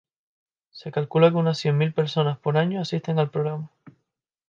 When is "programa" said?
3.29-3.69